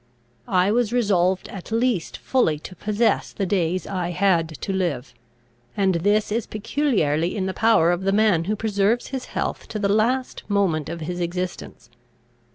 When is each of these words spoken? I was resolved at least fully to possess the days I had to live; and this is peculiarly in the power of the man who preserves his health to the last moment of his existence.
I 0.47 0.71
was 0.71 0.91
resolved 0.91 1.47
at 1.49 1.71
least 1.71 2.17
fully 2.17 2.57
to 2.57 2.75
possess 2.75 3.33
the 3.33 3.45
days 3.45 3.85
I 3.85 4.09
had 4.09 4.47
to 4.49 4.73
live; 4.73 5.13
and 5.77 5.93
this 5.93 6.31
is 6.31 6.47
peculiarly 6.47 7.35
in 7.37 7.45
the 7.45 7.53
power 7.53 7.91
of 7.91 8.01
the 8.01 8.11
man 8.11 8.45
who 8.45 8.55
preserves 8.55 9.09
his 9.09 9.25
health 9.25 9.67
to 9.67 9.77
the 9.77 9.87
last 9.93 10.41
moment 10.49 10.89
of 10.89 11.01
his 11.01 11.19
existence. 11.19 11.91